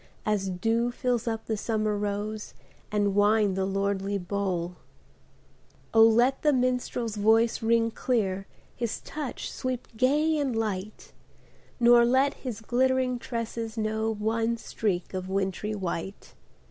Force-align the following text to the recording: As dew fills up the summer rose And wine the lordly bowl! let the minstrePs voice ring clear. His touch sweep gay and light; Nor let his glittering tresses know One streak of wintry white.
As 0.25 0.49
dew 0.49 0.89
fills 0.89 1.27
up 1.27 1.45
the 1.45 1.55
summer 1.55 1.95
rose 1.95 2.55
And 2.91 3.13
wine 3.13 3.53
the 3.53 3.65
lordly 3.67 4.17
bowl! 4.17 4.77
let 5.93 6.41
the 6.41 6.51
minstrePs 6.51 7.17
voice 7.17 7.61
ring 7.61 7.91
clear. 7.91 8.47
His 8.75 8.99
touch 9.01 9.51
sweep 9.51 9.87
gay 9.95 10.39
and 10.39 10.55
light; 10.55 11.13
Nor 11.79 12.03
let 12.03 12.33
his 12.33 12.61
glittering 12.61 13.19
tresses 13.19 13.77
know 13.77 14.11
One 14.11 14.57
streak 14.57 15.13
of 15.13 15.29
wintry 15.29 15.75
white. 15.75 16.33